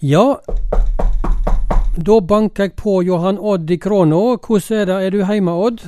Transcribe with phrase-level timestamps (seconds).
[0.00, 0.38] Ja,
[2.06, 4.36] da banker jeg på Johan Odd i Kråna.
[4.38, 5.80] Hvordan er det, er du hjemme, Odd?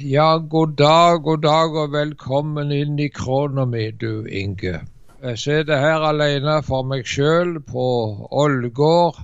[0.00, 4.80] Ja, god dag, god dag og velkommen inn i Kråna mi, du Inge.
[5.20, 7.84] Jeg sitter her alene for meg sjøl på
[8.32, 9.20] Ålgård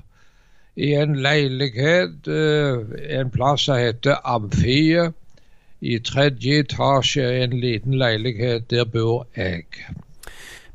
[0.76, 5.16] i en leilighet eh, en plass som heter Amfiet.
[5.80, 9.64] I tredje etasje, en liten leilighet, der bor jeg.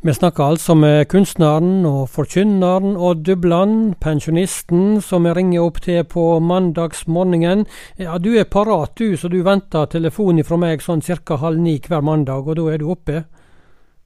[0.01, 6.05] Vi snakker altså med kunstneren og forkynneren Odd Dubland, pensjonisten som vi ringer opp til
[6.07, 7.65] på mandagsmorgenen.
[7.99, 11.35] Ja, du er parat du, så du venter telefonen fra meg sånn ca.
[11.43, 13.25] halv ni hver mandag, og da er du oppe?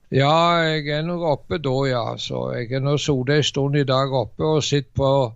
[0.09, 2.03] Ja, jeg er nok oppe da, ja.
[2.17, 5.29] Så jeg har sittet en stund i dag oppe og sett på hva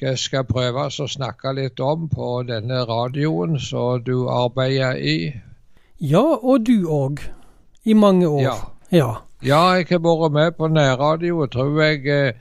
[0.00, 5.34] jeg skal prøve å snakke litt om på denne radioen som du arbeider i.
[6.00, 7.20] Ja, og du òg.
[7.84, 8.42] I mange år.
[8.48, 8.60] Ja.
[8.90, 9.10] Ja.
[9.40, 12.34] Ja, jeg har vært med på nærradio, tror jeg,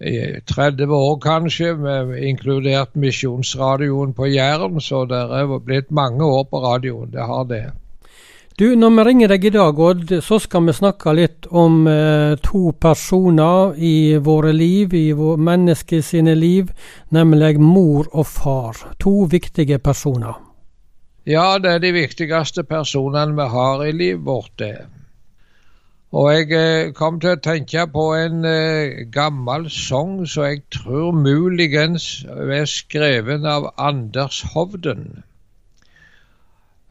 [0.00, 4.80] eh, 30 år kanskje, med inkludert Misjonsradioen på Jæren.
[4.80, 7.64] Så det er blitt mange år på radioen, det har det.
[8.58, 12.36] Du, når vi ringer deg i dag, Odd, så skal vi snakke litt om eh,
[12.38, 16.70] to personer i våre liv, i vår, mennesker sine liv,
[17.10, 18.78] nemlig mor og far.
[19.02, 20.38] To viktige personer.
[21.26, 24.76] Ja, det er de viktigste personene vi har i livet vårt, det.
[26.14, 31.16] Og jeg eh, kom til å tenke på en eh, gammel sang som jeg tror
[31.18, 35.24] muligens er skrevet av Anders Hovden.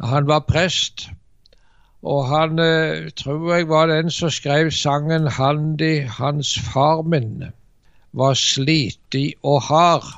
[0.03, 1.05] Han var prest,
[2.03, 7.53] og han eh, tror jeg var den som skrev sangen 'Handi, hans far min',
[8.11, 10.11] var slitig og hard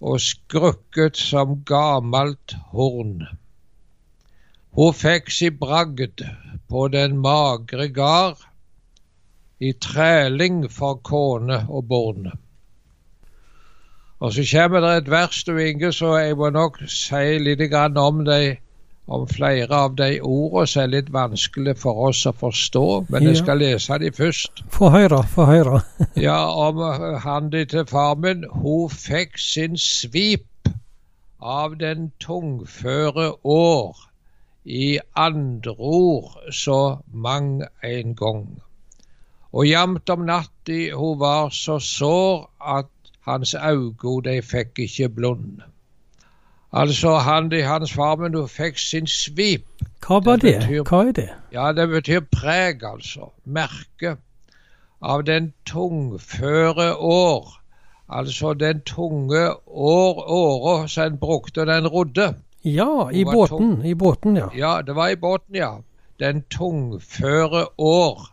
[0.00, 3.26] og skrukket som gammelt horn.
[4.78, 6.22] Hun fikk si bragd
[6.72, 8.40] på den magre gard,
[9.60, 12.32] i træling for kone og barn.
[14.22, 18.22] Og så kommer det et vers, du Inge, så jeg må nok si litt om
[18.24, 18.56] de,
[19.06, 23.42] om flere av de ordene som er litt vanskelig for oss å forstå, men jeg
[23.42, 24.64] skal lese de først.
[24.70, 25.82] Få høre, få høre.
[26.28, 26.80] ja, om
[27.26, 30.72] handi til far min, hun fikk sin svip
[31.38, 34.08] av den tungføre år
[34.64, 38.62] i andre ord så mang en gang.
[39.52, 42.90] Og jamt om natta hun var så sår at
[43.26, 45.60] hans augo de fikk ikke blund.
[46.72, 49.66] Altså han de hans far, men hun fikk sin svip.
[50.06, 50.54] Hva var det?
[50.54, 50.60] det?
[50.68, 51.28] Betyr, Hva er det?
[51.52, 53.32] Ja, det betyr preg, altså.
[53.44, 54.16] Merke.
[55.02, 57.58] Av den tungføre år.
[58.08, 62.34] Altså den tunge år, åra som en brukte den rodde.
[62.62, 64.50] Ja, i båten, i båten, ja.
[64.54, 65.82] Ja, det var i båten, ja.
[66.18, 68.28] Den tungføre år.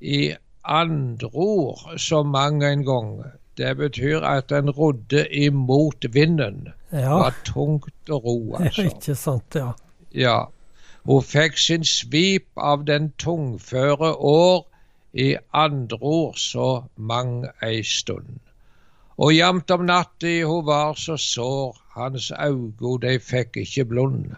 [0.00, 3.24] I andre ord så mang en gang.
[3.56, 6.68] Det betyr at den rodde imot vinden.
[6.90, 6.98] Ja.
[6.98, 8.86] Det var tungt å ro, altså.
[8.86, 9.72] Ikke sant, ja.
[10.12, 10.38] Ja.
[11.02, 14.68] Hun fikk sin svip av den tungføre år,
[15.12, 18.38] i andre ord så mang ei stund.
[19.18, 24.32] Og jamt om natta hun var så sår, hans augo de fikk ikke blund.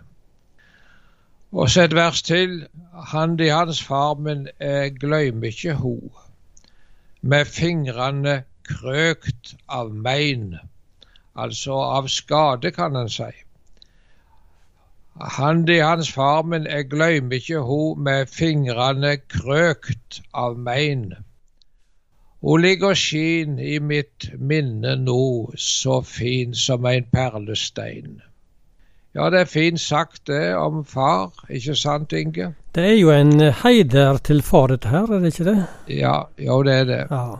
[1.52, 2.66] Og så et vers til.
[3.14, 5.96] Han de hans far, men jeg gløymer ikke ho.
[7.22, 10.56] Med fingrene krøkt av mein,
[11.36, 13.30] altså av skade, kan en si.
[15.38, 21.12] Han de hans far, men jeg gløymer ikke ho med fingrene krøkt av mein.
[22.44, 28.18] Hun ligger og skin i mitt minne nå, så fin som en perlestein.
[29.14, 32.50] Ja, det er fint sagt det om far, ikke sant Inge?
[32.74, 35.56] Det er jo en heider til far dette her, er det ikke det?
[35.88, 37.02] Ja, jo det er det.
[37.10, 37.38] Ja.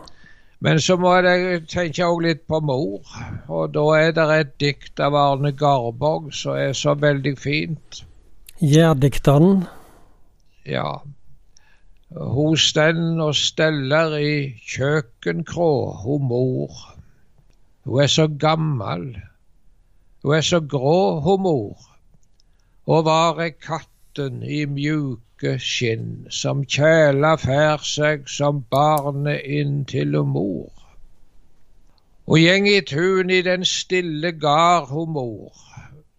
[0.65, 3.03] Men så må jeg tenke òg litt på mor,
[3.51, 8.01] og da er det et dikt av Arne Garborg som er så veldig fint.
[8.63, 9.67] Gjærdikteren?
[10.65, 10.95] Ja.
[12.15, 14.35] Hos den og steller i
[14.71, 16.77] kjøkkenkrå, ho mor.
[17.83, 19.17] Hun er så gammel,
[20.23, 21.89] hun er så grå, ho mor.
[22.87, 30.15] Og var er katten i mjuke skinn, som kjæla fær seg som barnet inn til
[30.23, 30.71] mor.
[32.31, 35.51] Og gjeng i tun i den stille gard, ho mor,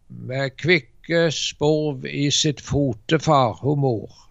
[0.09, 4.26] med kvikke sporv i sitt fotefar, ho mor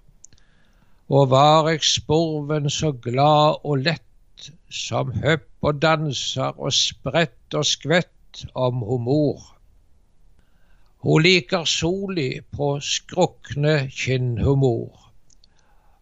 [1.10, 7.66] og var eg sporven så glad og lett, som høpp og danser og sprett og
[7.66, 9.42] skvett om ho mor.
[11.06, 15.06] Ho liker soli på skrukne kinn, ho mor,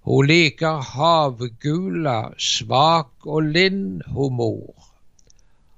[0.04, 4.90] Ho liker havgula, svak og lind, ho mor.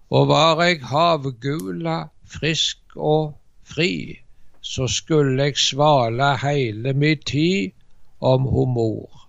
[0.09, 3.35] Og var eg havgula, frisk og
[3.69, 4.17] fri,
[4.65, 7.74] så skulle eg svale heile mi tid
[8.25, 9.25] om humor.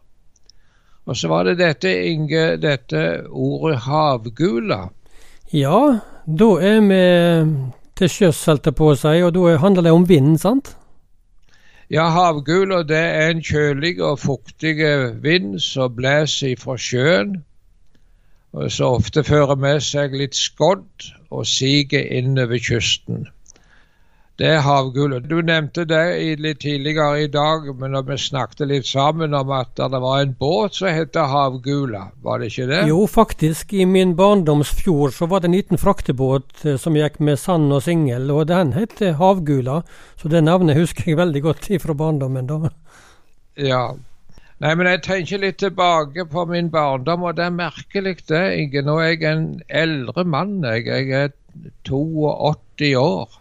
[1.06, 4.88] Og så var det dette, Inge, dette ordet havgula.
[5.54, 7.02] Ja, da er vi
[7.96, 10.74] til sjøs, holdt jeg på å si, og da handler det om vinden, sant?
[11.92, 14.74] Ja, havgula det er en kjølig og fuktig
[15.22, 17.38] vind som blåser fra sjøen,
[18.56, 23.28] og som ofte fører med seg litt skodd og siger innover kysten.
[24.36, 25.24] Det er havgullet.
[25.30, 26.00] Du nevnte det
[26.44, 30.34] litt tidligere i dag, men når vi snakket litt sammen om at det var en
[30.36, 32.82] båt som het Havgula, var det ikke det?
[32.90, 33.72] Jo, faktisk.
[33.72, 37.86] I min barndomsfjord så var det en liten fraktebåt eh, som gikk med sand og
[37.86, 39.78] singel, og den het Havgula.
[40.20, 42.74] Så det navnet husker jeg veldig godt fra barndommen da.
[43.56, 43.86] Ja.
[44.60, 48.84] Nei, men jeg tenker litt tilbake på min barndom, og det er merkelig det, Inge.
[48.84, 50.58] Nå er jeg en eldre mann.
[50.60, 51.34] Jeg, jeg er
[51.88, 53.40] 82 år.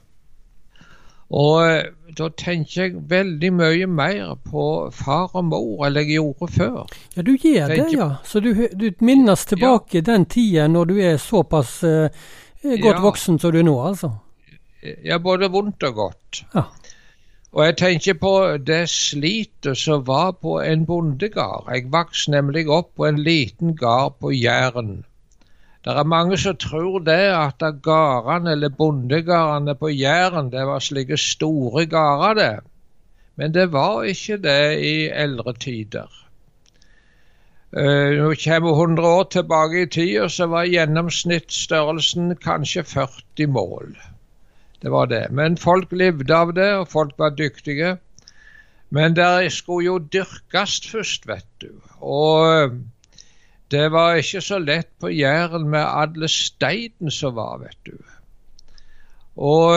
[1.34, 1.84] Og eh,
[2.18, 6.78] da tenker jeg veldig mye mer på far og mor enn jeg gjorde før.
[7.16, 8.10] Ja, du gjør det, ja.
[8.24, 10.06] Så du, du minnes tilbake ja.
[10.12, 12.14] den tida når du er såpass eh,
[12.64, 13.02] godt ja.
[13.04, 14.14] voksen som du er nå, altså?
[15.04, 16.44] Ja, både vondt og godt.
[16.54, 16.68] Ja.
[17.56, 18.32] Og jeg tenker på
[18.68, 21.70] det slitet som var på en bondegard.
[21.72, 25.06] Jeg vokste nemlig opp på en liten gard på Jæren.
[25.86, 31.18] Det er mange som tror det at gårdene eller bondegårdene på Jæren det var slike
[31.22, 32.56] store gårder, det.
[33.36, 36.10] Men det var ikke det i eldre tider.
[37.76, 43.94] Uh, nå kommer 100 år tilbake i tid, og så var gjennomsnittsstørrelsen kanskje 40 mål.
[44.82, 45.26] Det var det.
[45.32, 47.98] Men folk levde av det, og folk var dyktige.
[48.90, 51.70] Men det skulle jo dyrkes først, vet du.
[52.00, 52.72] Og
[53.76, 57.98] det var ikke så lett på Jæren med alle steinen som var, vet du.
[59.36, 59.76] Og,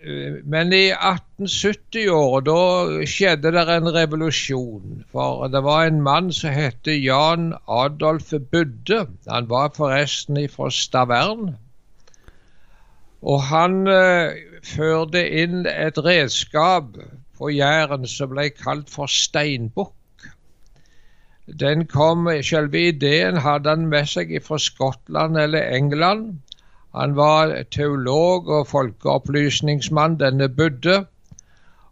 [0.00, 5.04] eh, men i 1870-året, da skjedde det en revolusjon.
[5.12, 9.04] For det var en mann som het Jan Adolf Budde.
[9.28, 11.56] Han var forresten fra Stavern.
[13.26, 16.96] Og han eh, førte inn et redskap
[17.36, 19.92] på Jæren som ble kalt for steinbukk.
[21.46, 26.40] Den kom, Selve ideen hadde han med seg fra Skottland eller England.
[26.96, 31.04] Han var teolog og folkeopplysningsmann, denne Budde.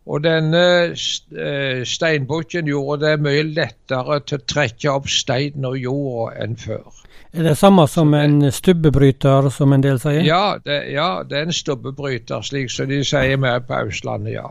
[0.04, 6.34] Og denne eh, steinbukken gjorde det mye lettere til å trekke opp stein og jord
[6.40, 7.04] enn før.
[7.34, 10.20] Er det samme som en stubbebryter, som en del sier?
[10.26, 14.50] Ja, det, ja, det er en stubbebryter, slik som de sier med på Østlandet, ja.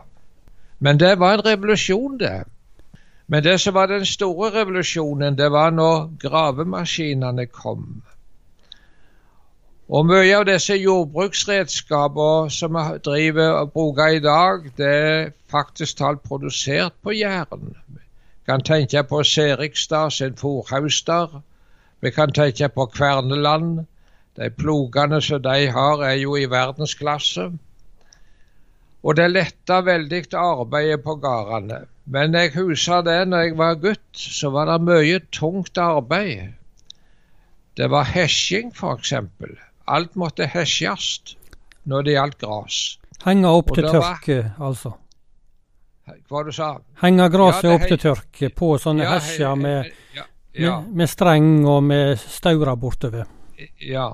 [0.84, 2.42] Men det var en revolusjon, det.
[3.26, 8.02] Men det som var den store revolusjonen, det var når gravemaskinene kom.
[9.88, 15.98] Og mye av disse jordbruksredskaper som vi driver og bruker i dag, det er faktisk
[15.98, 17.74] talt produsert på Jæren.
[17.88, 21.40] Vi kan tenke på Serigstad sin fòrhauster.
[22.00, 23.86] Vi kan tenke på Kverneland.
[24.36, 27.50] De plogene som de har, er jo i verdensklasse.
[29.02, 31.84] Og det letta veldig arbeidet på gårdene.
[32.04, 36.52] Men jeg husker det når jeg var gutt, så var det mye tungt arbeid.
[37.74, 39.14] Det var hesjing, f.eks.
[39.90, 41.36] Alt måtte hesjes
[41.88, 42.82] når det gjaldt gress.
[43.24, 44.68] Henge opp til tørke, var...
[44.68, 44.92] altså?
[46.28, 50.26] Hva du sa Henge gresset ja, opp til tørke på sånne ja, hesjer med, ja,
[50.52, 53.24] med, med, streng og med staura bortover?
[53.80, 54.10] Ja.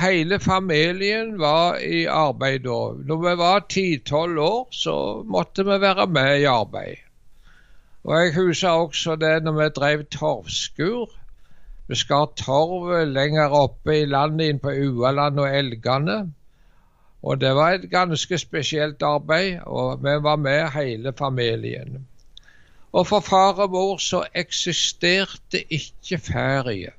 [0.00, 2.78] Hele familien var i arbeid da.
[3.10, 4.96] Når vi var ti-tolv år, så
[5.28, 7.04] måtte vi være med i arbeid.
[8.04, 11.10] Og jeg husker også det når vi drev torvskur.
[11.88, 16.18] Vi skar torv lenger oppe i landet, inn på Ualand og Elgane.
[17.22, 22.06] Og det var et ganske spesielt arbeid, og vi var med hele familien.
[22.92, 26.92] Og for far og mor så eksisterte ikke ferie.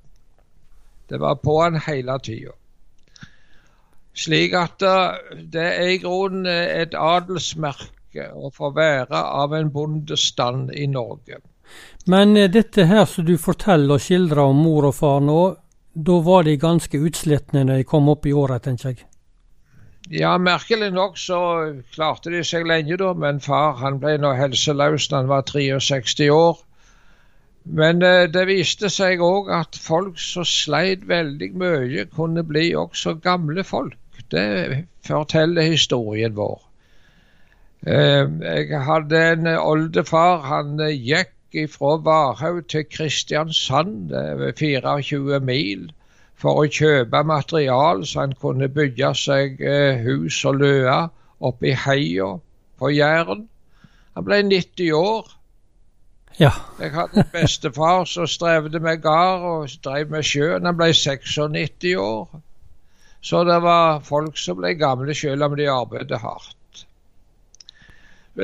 [1.10, 2.54] Det var på en hele tida.
[4.14, 9.72] Slik at eh, det er i grunnen et adelsmerke ønske og få være av en
[9.72, 11.40] bondestand i Norge.
[12.08, 15.56] Men eh, dette her som du forteller og skildrer om mor og far nå,
[15.94, 19.06] da var de ganske utslitne når de kom opp i året, tenker jeg?
[20.10, 21.40] Ja, merkelig nok så
[21.94, 26.30] klarte de seg lenge da, men far han ble nå helseløs da han var 63
[26.32, 26.58] år.
[27.66, 33.20] Men eh, det viste seg òg at folk som sleit veldig mye, kunne bli også
[33.22, 33.98] gamle folk.
[34.30, 36.69] Det forteller historien vår.
[37.88, 40.42] Eh, jeg hadde en oldefar.
[40.48, 45.88] Han eh, gikk fra Varhaug til Kristiansand, er 24 mil,
[46.36, 51.00] for å kjøpe material så han kunne bygge seg eh, hus og løa
[51.40, 52.36] oppe i heia
[52.80, 53.48] på Jæren.
[54.16, 55.32] Han ble 90 år.
[56.40, 56.52] Ja.
[56.80, 60.68] Jeg hadde en bestefar som strevde med gard og drev med sjøen.
[60.68, 62.40] Han ble 96 år.
[63.22, 66.59] Så det var folk som ble gamle selv om de arbeidet hardt.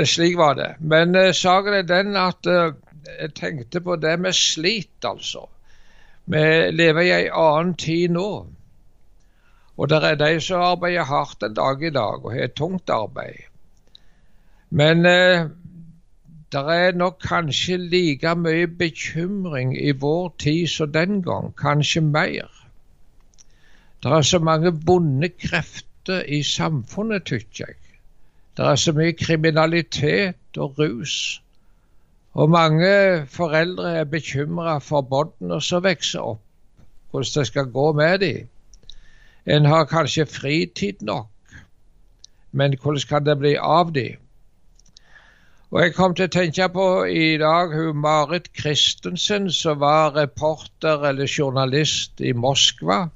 [0.03, 0.75] Slik var det.
[0.79, 2.73] Men uh, saken er den at uh,
[3.19, 5.45] jeg tenkte på det med slit, altså.
[6.25, 8.29] Vi lever i en annen tid nå.
[9.77, 13.45] Og det er de som arbeider hardt en dag i dag og har tungt arbeid.
[14.69, 15.47] Men uh,
[16.51, 22.51] det er nok kanskje like mye bekymring i vår tid som den gang, kanskje mer.
[24.03, 27.75] Det er så mange vonde krefter i samfunnet, tykker jeg.
[28.57, 31.41] Det er så mye kriminalitet og rus.
[32.33, 36.41] Og mange foreldre er bekymra for barna som vokser opp,
[37.11, 38.47] hvordan det skal gå med dem.
[39.45, 41.27] En har kanskje fritid nok,
[42.51, 44.15] men hvordan kan det bli av dem?
[45.71, 51.03] Og Jeg kom til å tenke på i dag hun Marit Christensen, som var reporter
[51.09, 53.09] eller journalist i Moskva.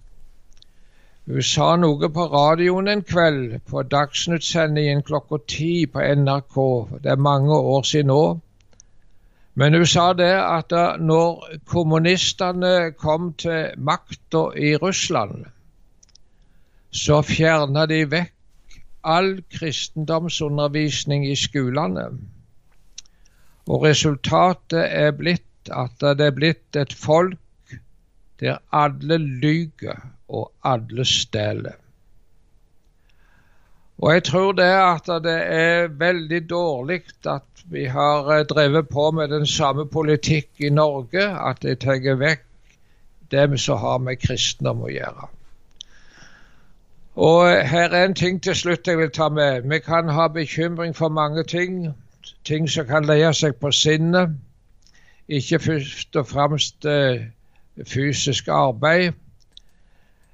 [1.29, 6.55] Hun sa noe på radioen en kveld, på Dagsnytt-sendingen klokka ti på NRK.
[7.03, 8.23] Det er mange år siden nå.
[9.53, 10.73] Men hun sa det at
[11.11, 15.45] når kommunistene kom til makta i Russland,
[16.89, 22.09] så fjerna de vekk all kristendomsundervisning i skolene.
[23.69, 27.37] Og resultatet er blitt at det er blitt et folk
[28.41, 31.77] der alle lyver og alle stjeler.
[33.99, 39.11] Og jeg tror det at det er veldig dårlig at vi har eh, drevet på
[39.11, 42.45] med den samme politikk i Norge, at det tar vekk
[43.31, 45.27] dem som har med kristendom å gjøre.
[47.19, 49.67] Og her er en ting til slutt jeg vil ta med.
[49.67, 51.93] Vi kan ha bekymring for mange ting.
[52.45, 54.37] Ting som kan leie seg på sinnet.
[55.27, 57.27] Ikke først og fremst eh,
[57.87, 59.13] fysisk arbeid.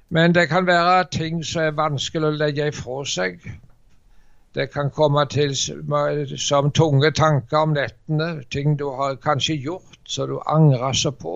[0.10, 3.40] Men det kan være ting som er vanskelig å legge ifra seg.
[4.56, 5.56] Det kan komme til
[6.38, 11.36] som tunge tanker om nettene, ting du har kanskje gjort som du angrer så på.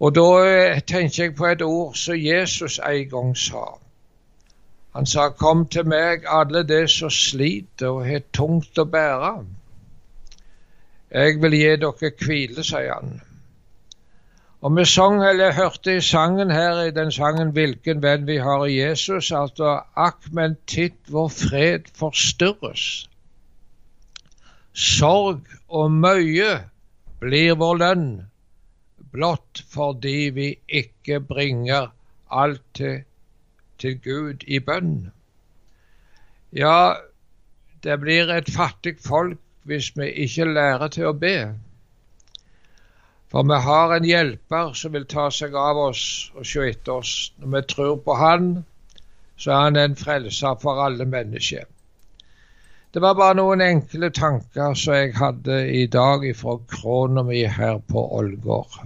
[0.00, 3.64] Og da eh, tenker jeg på et ord som Jesus en gang sa.
[4.94, 9.44] Han sa, 'Kom til meg, alle de som sliter og har tungt å bære.'
[11.10, 13.20] Jeg vil gi dere hvile, sier han.
[14.60, 18.64] Og vi sang, eller hørte i sangen her, i den sangen 'Hvilken venn vi har
[18.64, 23.08] i Jesus', altså akk, men titt vår fred forstyrres.
[24.72, 26.50] Sorg og møye
[27.20, 28.10] blir vår lønn,
[29.12, 31.88] blott fordi vi ikke bringer
[32.30, 33.00] alt til,
[33.78, 35.10] til Gud i bønn.
[36.52, 36.94] Ja,
[37.82, 41.36] det blir et fattig folk hvis vi ikke lærer til å be.
[43.30, 47.12] For vi har en hjelper som vil ta seg av oss og se etter oss.
[47.38, 48.48] Når vi tror på Han,
[49.38, 51.68] så er Han en frelser for alle mennesker.
[52.90, 57.78] Det var bare noen enkle tanker som jeg hadde i dag ifra krona mi her
[57.86, 58.80] på Ålgård.